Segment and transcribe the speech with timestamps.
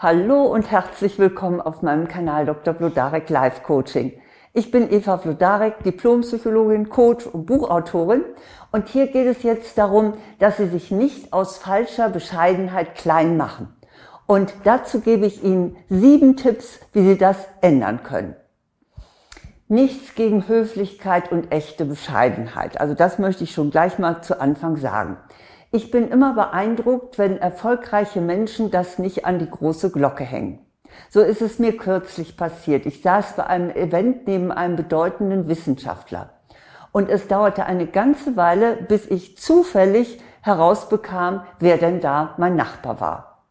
[0.00, 2.72] Hallo und herzlich willkommen auf meinem Kanal Dr.
[2.72, 4.12] Blodarek Live Coaching.
[4.52, 8.22] Ich bin Eva Blodarek, Diplompsychologin, Coach und Buchautorin
[8.70, 13.74] und hier geht es jetzt darum, dass Sie sich nicht aus falscher Bescheidenheit klein machen.
[14.28, 18.36] Und dazu gebe ich Ihnen sieben Tipps, wie Sie das ändern können.
[19.66, 22.80] Nichts gegen Höflichkeit und echte Bescheidenheit.
[22.80, 25.16] Also das möchte ich schon gleich mal zu Anfang sagen.
[25.70, 30.60] Ich bin immer beeindruckt, wenn erfolgreiche Menschen das nicht an die große Glocke hängen.
[31.10, 32.86] So ist es mir kürzlich passiert.
[32.86, 36.30] Ich saß bei einem Event neben einem bedeutenden Wissenschaftler.
[36.90, 43.00] Und es dauerte eine ganze Weile, bis ich zufällig herausbekam, wer denn da mein Nachbar
[43.00, 43.44] war.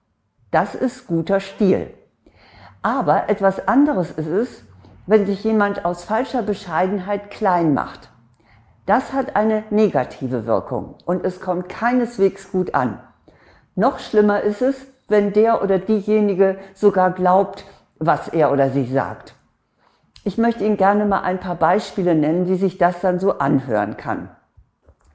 [0.49, 1.93] Das ist guter Stil.
[2.81, 4.63] Aber etwas anderes ist es,
[5.05, 8.09] wenn sich jemand aus falscher Bescheidenheit klein macht.
[8.87, 12.99] Das hat eine negative Wirkung und es kommt keineswegs gut an.
[13.75, 17.65] Noch schlimmer ist es, wenn der oder diejenige sogar glaubt,
[17.99, 19.35] was er oder sie sagt.
[20.23, 23.97] Ich möchte Ihnen gerne mal ein paar Beispiele nennen, wie sich das dann so anhören
[23.97, 24.29] kann.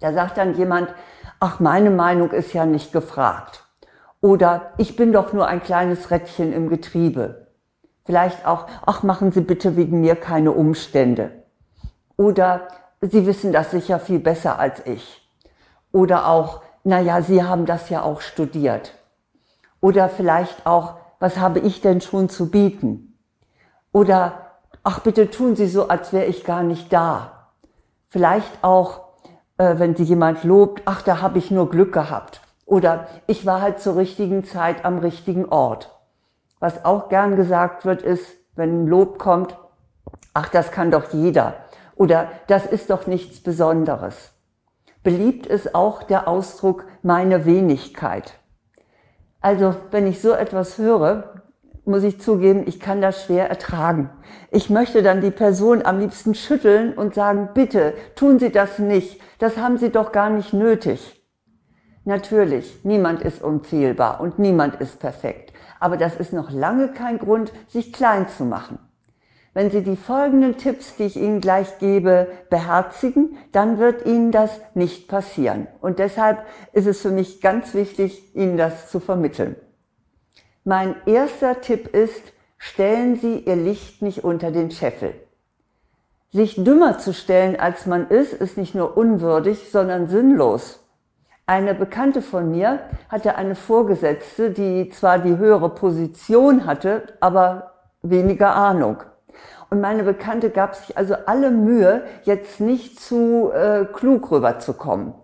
[0.01, 0.95] Da sagt dann jemand,
[1.41, 3.64] ach, meine Meinung ist ja nicht gefragt.
[4.20, 7.47] Oder ich bin doch nur ein kleines Rädchen im Getriebe.
[8.05, 11.31] Vielleicht auch, ach, machen Sie bitte wegen mir keine Umstände.
[12.19, 12.69] Oder
[13.05, 15.28] Sie wissen das sicher viel besser als ich.
[15.91, 18.95] Oder auch, naja, Sie haben das ja auch studiert.
[19.81, 23.19] Oder vielleicht auch, was habe ich denn schon zu bieten?
[23.92, 24.53] Oder,
[24.84, 27.48] ach bitte tun Sie so, als wäre ich gar nicht da.
[28.08, 29.00] Vielleicht auch,
[29.58, 32.41] äh, wenn Sie jemand lobt, ach, da habe ich nur Glück gehabt.
[32.67, 35.91] Oder ich war halt zur richtigen Zeit am richtigen Ort.
[36.61, 39.58] Was auch gern gesagt wird, ist, wenn ein Lob kommt,
[40.34, 41.55] ach, das kann doch jeder.
[41.97, 44.33] Oder das ist doch nichts Besonderes.
[45.03, 48.35] Beliebt ist auch der Ausdruck meine Wenigkeit.
[49.41, 51.43] Also wenn ich so etwas höre,
[51.85, 54.11] muss ich zugeben, ich kann das schwer ertragen.
[54.51, 59.20] Ich möchte dann die Person am liebsten schütteln und sagen, bitte tun Sie das nicht,
[59.41, 61.19] das haben Sie doch gar nicht nötig.
[62.05, 67.52] Natürlich, niemand ist unfehlbar und niemand ist perfekt, aber das ist noch lange kein Grund,
[67.69, 68.79] sich klein zu machen.
[69.55, 74.61] Wenn Sie die folgenden Tipps, die ich Ihnen gleich gebe, beherzigen, dann wird Ihnen das
[74.74, 75.67] nicht passieren.
[75.80, 79.57] Und deshalb ist es für mich ganz wichtig, Ihnen das zu vermitteln.
[80.64, 85.13] Mein erster Tipp ist, stellen Sie Ihr Licht nicht unter den Scheffel.
[86.30, 90.83] Sich dümmer zu stellen, als man ist, ist nicht nur unwürdig, sondern sinnlos.
[91.45, 92.80] Eine Bekannte von mir
[93.11, 99.02] hatte eine Vorgesetzte, die zwar die höhere Position hatte, aber weniger Ahnung.
[99.72, 105.14] Und meine Bekannte gab sich also alle Mühe, jetzt nicht zu äh, klug rüberzukommen.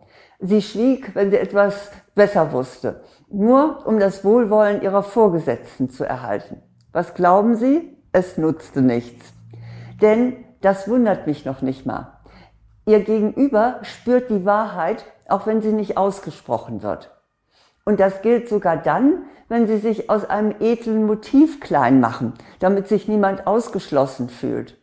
[0.41, 6.63] Sie schwieg, wenn sie etwas besser wusste, nur um das Wohlwollen ihrer Vorgesetzten zu erhalten.
[6.93, 7.95] Was glauben Sie?
[8.13, 9.35] Es nutzte nichts.
[10.01, 12.19] Denn das wundert mich noch nicht mal.
[12.87, 17.11] Ihr Gegenüber spürt die Wahrheit, auch wenn sie nicht ausgesprochen wird.
[17.89, 22.87] Und das gilt sogar dann, wenn sie sich aus einem edlen Motiv klein machen, damit
[22.87, 24.77] sich niemand ausgeschlossen fühlt.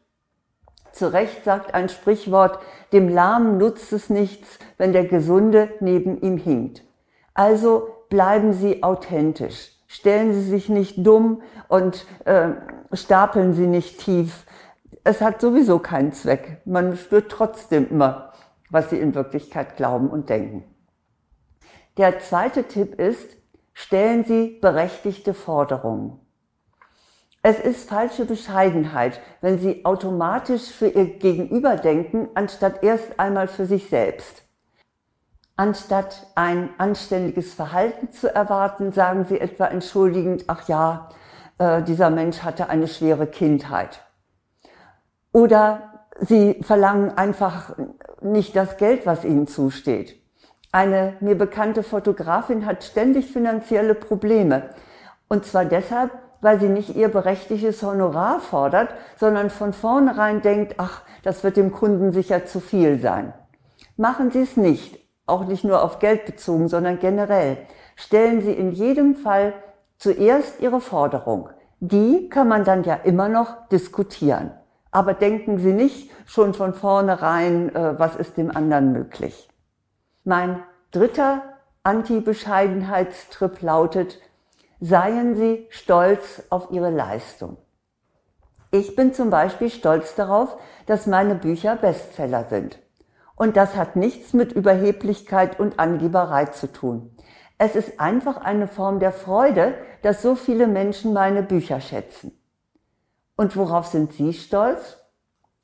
[0.92, 2.58] Zu Recht sagt ein Sprichwort,
[2.94, 6.82] dem Lahmen nutzt es nichts, wenn der Gesunde neben ihm hinkt.
[7.36, 9.74] Also bleiben Sie authentisch.
[9.86, 12.54] Stellen Sie sich nicht dumm und äh,
[12.92, 14.48] stapeln Sie nicht tief.
[15.04, 16.64] Es hat sowieso keinen Zweck.
[16.66, 18.34] Man spürt trotzdem immer,
[18.72, 20.64] was Sie in Wirklichkeit glauben und denken.
[21.98, 23.38] Der zweite Tipp ist,
[23.74, 26.20] stellen Sie berechtigte Forderungen.
[27.42, 33.66] Es ist falsche Bescheidenheit, wenn Sie automatisch für Ihr Gegenüber denken, anstatt erst einmal für
[33.66, 34.44] sich selbst.
[35.56, 41.10] Anstatt ein anständiges Verhalten zu erwarten, sagen Sie etwa entschuldigend, ach ja,
[41.60, 44.02] äh, dieser Mensch hatte eine schwere Kindheit.
[45.32, 47.78] Oder Sie verlangen einfach
[48.22, 50.25] nicht das Geld, was Ihnen zusteht.
[50.76, 54.72] Eine mir bekannte Fotografin hat ständig finanzielle Probleme.
[55.30, 61.04] Und zwar deshalb, weil sie nicht ihr berechtigtes Honorar fordert, sondern von vornherein denkt, ach,
[61.24, 63.34] das wird dem Kunden sicher zu viel sein.
[63.96, 67.56] Machen Sie es nicht, auch nicht nur auf Geld bezogen, sondern generell.
[67.96, 69.54] Stellen Sie in jedem Fall
[69.98, 71.52] zuerst Ihre Forderung.
[71.80, 74.52] Die kann man dann ja immer noch diskutieren.
[74.92, 79.48] Aber denken Sie nicht schon von vornherein, äh, was ist dem anderen möglich.
[80.28, 81.44] Mein dritter
[81.84, 84.20] Anti-Bescheidenheitstrip lautet,
[84.80, 87.58] seien Sie stolz auf Ihre Leistung.
[88.72, 90.58] Ich bin zum Beispiel stolz darauf,
[90.88, 92.80] dass meine Bücher Bestseller sind.
[93.36, 97.16] Und das hat nichts mit Überheblichkeit und Angeberei zu tun.
[97.60, 102.36] Es ist einfach eine Form der Freude, dass so viele Menschen meine Bücher schätzen.
[103.36, 104.98] Und worauf sind Sie stolz?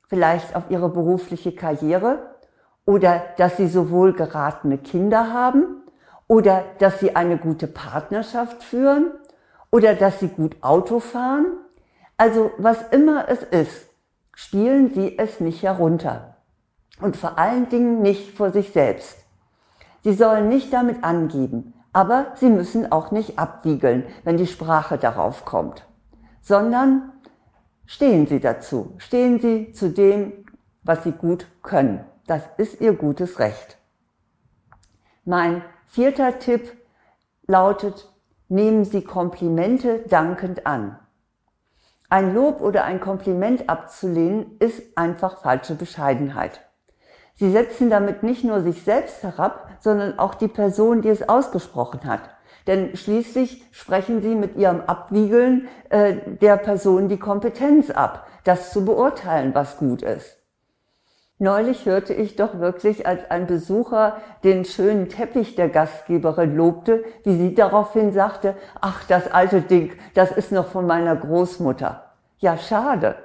[0.06, 2.31] Vielleicht auf Ihre berufliche Karriere
[2.84, 5.82] oder dass Sie sowohl geratene Kinder haben
[6.26, 9.10] oder dass Sie eine gute Partnerschaft führen
[9.70, 11.46] oder dass Sie gut Auto fahren.
[12.16, 13.88] Also was immer es ist,
[14.34, 16.36] spielen Sie es nicht herunter.
[17.00, 19.18] Und vor allen Dingen nicht vor sich selbst.
[20.02, 25.44] Sie sollen nicht damit angeben, aber Sie müssen auch nicht abwiegeln, wenn die Sprache darauf
[25.44, 25.86] kommt,
[26.40, 27.12] sondern
[27.86, 30.32] stehen Sie dazu, stehen Sie zu dem,
[30.82, 32.04] was Sie gut können.
[32.26, 33.78] Das ist Ihr gutes Recht.
[35.24, 36.72] Mein vierter Tipp
[37.46, 38.12] lautet,
[38.48, 40.98] nehmen Sie Komplimente dankend an.
[42.08, 46.60] Ein Lob oder ein Kompliment abzulehnen ist einfach falsche Bescheidenheit.
[47.34, 52.04] Sie setzen damit nicht nur sich selbst herab, sondern auch die Person, die es ausgesprochen
[52.04, 52.30] hat.
[52.66, 58.84] Denn schließlich sprechen Sie mit Ihrem Abwiegeln äh, der Person die Kompetenz ab, das zu
[58.84, 60.41] beurteilen, was gut ist.
[61.42, 67.36] Neulich hörte ich doch wirklich, als ein Besucher den schönen Teppich der Gastgeberin lobte, wie
[67.36, 72.04] sie daraufhin sagte, ach, das alte Ding, das ist noch von meiner Großmutter.
[72.38, 73.16] Ja, schade.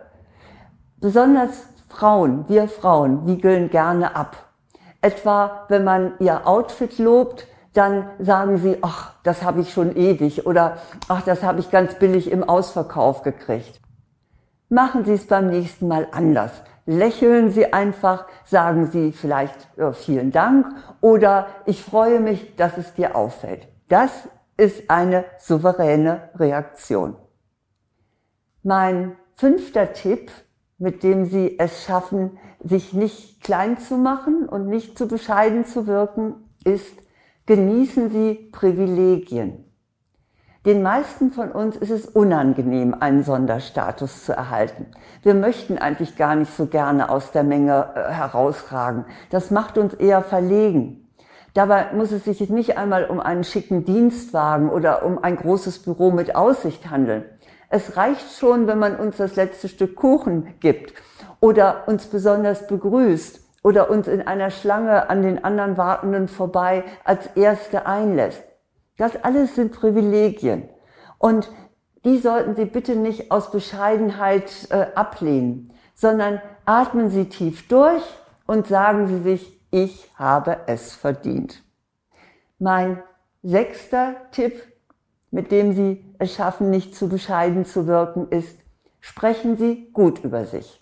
[1.00, 4.36] Besonders Frauen, wir Frauen, wiegeln gerne ab.
[5.00, 10.48] Etwa, wenn man ihr Outfit lobt, dann sagen sie, ach, das habe ich schon ewig
[10.48, 10.78] oder
[11.08, 13.80] ach, das habe ich ganz billig im Ausverkauf gekriegt.
[14.69, 20.31] Machen Sie es beim nächsten Mal anders lächeln Sie einfach, sagen Sie vielleicht ja, vielen
[20.31, 20.66] Dank
[21.01, 23.68] oder ich freue mich, dass es dir auffällt.
[23.89, 24.12] Das
[24.56, 27.16] ist eine souveräne Reaktion.
[28.63, 30.31] Mein fünfter Tipp,
[30.80, 35.88] mit dem Sie es schaffen, sich nicht klein zu machen und nicht zu bescheiden zu
[35.88, 36.98] wirken, ist,
[37.45, 39.67] genießen Sie Privilegien.
[40.68, 44.88] Den meisten von uns ist es unangenehm, einen Sonderstatus zu erhalten.
[45.24, 49.06] Wir möchten eigentlich gar nicht so gerne aus der Menge äh, herausragen.
[49.30, 51.10] Das macht uns eher verlegen.
[51.54, 56.12] Dabei muss es sich nicht einmal um einen schicken Dienstwagen oder um ein großes Büro
[56.12, 57.24] mit Aussicht handeln.
[57.69, 60.94] Es reicht schon, wenn man uns das letzte Stück Kuchen gibt
[61.40, 67.25] oder uns besonders begrüßt oder uns in einer Schlange an den anderen Wartenden vorbei als
[67.38, 68.44] Erste einlässt.
[68.97, 70.67] Das alles sind Privilegien.
[71.17, 71.49] Und
[72.03, 78.03] die sollten Sie bitte nicht aus Bescheidenheit äh, ablehnen, sondern atmen Sie tief durch
[78.45, 81.63] und sagen Sie sich, ich habe es verdient.
[82.59, 83.03] Mein
[83.44, 84.63] sechster Tipp,
[85.31, 88.57] mit dem Sie es schaffen, nicht zu bescheiden zu wirken, ist,
[88.99, 90.81] sprechen Sie gut über sich.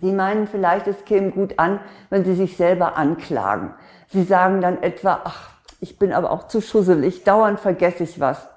[0.00, 3.74] Sie meinen vielleicht, es käme gut an, wenn Sie sich selber anklagen.
[4.08, 8.48] Sie sagen dann etwa, ach, ich bin aber auch zu schusselig, dauernd vergesse ich was.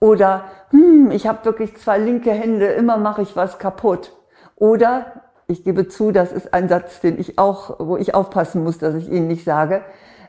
[0.00, 4.12] Oder, hm, ich habe wirklich zwei linke Hände, immer mache ich was kaputt.
[4.56, 8.78] Oder, ich gebe zu, das ist ein Satz, den ich auch, wo ich aufpassen muss,
[8.78, 9.82] dass ich ihn nicht sage,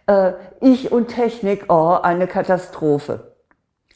[0.07, 3.35] äh, ich und Technik, oh, eine Katastrophe.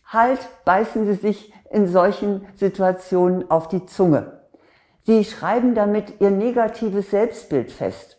[0.06, 4.40] Halt, beißen Sie sich in solchen Situationen auf die Zunge.
[5.02, 8.18] Sie schreiben damit Ihr negatives Selbstbild fest.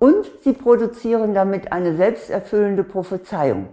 [0.00, 3.68] Und sie produzieren damit eine selbsterfüllende Prophezeiung.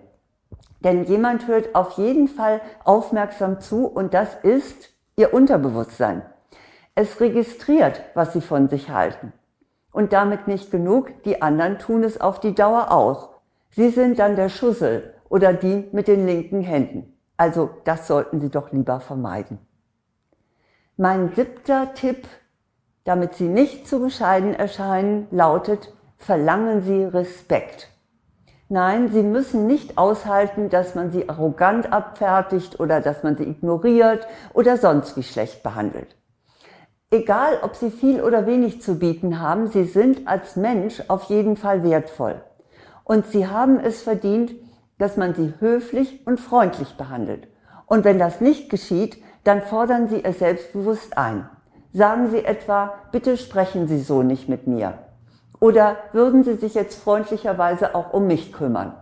[0.82, 6.22] Denn jemand hört auf jeden Fall aufmerksam zu und das ist ihr Unterbewusstsein.
[6.96, 9.32] Es registriert, was sie von sich halten.
[9.92, 13.30] Und damit nicht genug, die anderen tun es auf die Dauer auch.
[13.72, 17.18] Sie sind dann der Schussel oder die mit den linken Händen.
[17.38, 19.60] Also das sollten Sie doch lieber vermeiden.
[20.98, 22.28] Mein siebter Tipp,
[23.06, 27.90] damit Sie nicht zu bescheiden erscheinen, lautet, verlangen sie Respekt.
[28.70, 34.28] Nein, sie müssen nicht aushalten, dass man sie arrogant abfertigt oder dass man sie ignoriert
[34.54, 36.16] oder sonst wie schlecht behandelt.
[37.10, 41.56] Egal, ob sie viel oder wenig zu bieten haben, sie sind als Mensch auf jeden
[41.56, 42.42] Fall wertvoll.
[43.06, 44.52] Und sie haben es verdient,
[44.98, 47.48] dass man sie höflich und freundlich behandelt.
[47.86, 51.50] Und wenn das nicht geschieht, dann fordern sie es selbstbewusst ein.
[51.94, 54.96] Sagen sie etwa, bitte sprechen Sie so nicht mit mir.
[55.60, 58.96] Oder würden Sie sich jetzt freundlicherweise auch um mich kümmern?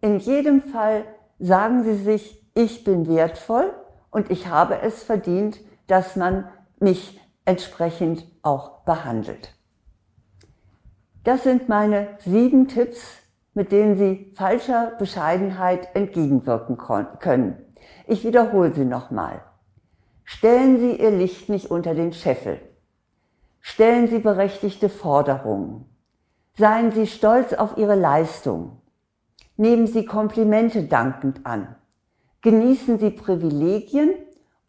[0.00, 1.04] In jedem Fall
[1.38, 3.72] sagen Sie sich, ich bin wertvoll
[4.10, 9.54] und ich habe es verdient, dass man mich entsprechend auch behandelt.
[11.24, 13.00] Das sind meine sieben Tipps,
[13.54, 17.56] mit denen Sie falscher Bescheidenheit entgegenwirken können.
[18.06, 19.42] Ich wiederhole sie nochmal.
[20.24, 22.60] Stellen Sie Ihr Licht nicht unter den Scheffel.
[23.60, 25.86] Stellen Sie berechtigte Forderungen.
[26.56, 28.80] Seien Sie stolz auf Ihre Leistung.
[29.56, 31.74] Nehmen Sie Komplimente dankend an.
[32.42, 34.14] Genießen Sie Privilegien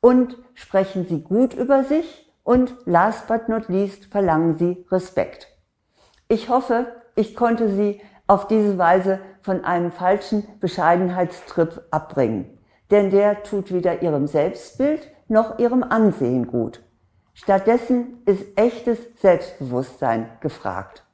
[0.01, 5.47] und sprechen Sie gut über sich und last but not least verlangen Sie Respekt.
[6.27, 12.57] Ich hoffe, ich konnte Sie auf diese Weise von einem falschen Bescheidenheitstrip abbringen.
[12.89, 16.81] Denn der tut weder Ihrem Selbstbild noch Ihrem Ansehen gut.
[17.35, 21.04] Stattdessen ist echtes Selbstbewusstsein gefragt.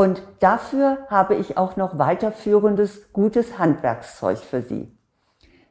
[0.00, 4.96] Und dafür habe ich auch noch weiterführendes gutes Handwerkszeug für Sie.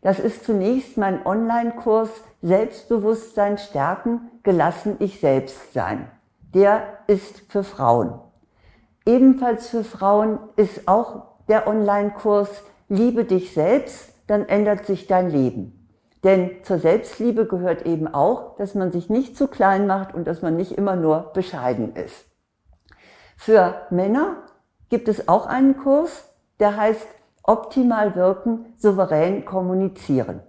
[0.04, 2.12] Das ist zunächst mein Online-Kurs
[2.44, 6.12] Selbstbewusstsein stärken, gelassen ich selbst sein.
[6.54, 8.20] Der ist für Frauen.
[9.04, 15.90] Ebenfalls für Frauen ist auch der Online-Kurs Liebe dich selbst, dann ändert sich dein Leben.
[16.24, 20.44] Denn zur Selbstliebe gehört eben auch, dass man sich nicht zu klein macht und dass
[20.44, 22.29] man nicht immer nur bescheiden ist.
[23.42, 24.44] Für Männer
[24.90, 26.26] gibt es auch einen Kurs,
[26.60, 27.08] der heißt
[27.42, 30.42] Optimal wirken, souverän kommunizieren.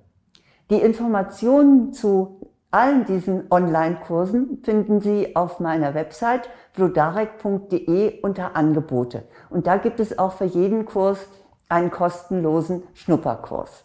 [0.71, 2.41] Die Informationen zu
[2.73, 9.23] allen diesen Online-Kursen finden Sie auf meiner Website blodarek.de unter Angebote.
[9.51, 11.29] Und da gibt es auch für jeden Kurs
[11.69, 13.85] einen kostenlosen Schnupperkurs.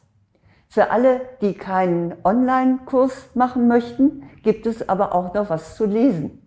[0.68, 6.45] Für alle, die keinen Online-Kurs machen möchten, gibt es aber auch noch was zu lesen.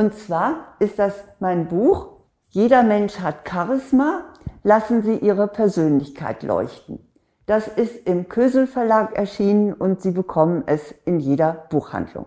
[0.00, 2.08] Und zwar ist das mein Buch
[2.48, 4.24] Jeder Mensch hat Charisma,
[4.62, 7.06] lassen Sie Ihre Persönlichkeit leuchten.
[7.44, 12.24] Das ist im Kösel Verlag erschienen und Sie bekommen es in jeder Buchhandlung.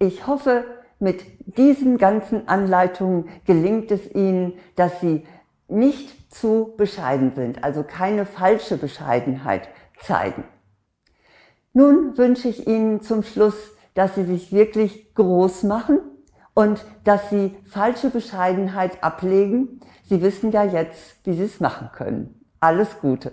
[0.00, 0.64] Ich hoffe,
[0.98, 1.22] mit
[1.56, 5.28] diesen ganzen Anleitungen gelingt es Ihnen, dass Sie
[5.68, 9.68] nicht zu bescheiden sind, also keine falsche Bescheidenheit
[10.00, 10.42] zeigen.
[11.72, 13.54] Nun wünsche ich Ihnen zum Schluss,
[13.94, 16.00] dass Sie sich wirklich groß machen
[16.58, 19.78] und dass Sie falsche Bescheidenheit ablegen.
[20.08, 22.44] Sie wissen ja jetzt, wie Sie es machen können.
[22.58, 23.30] Alles Gute.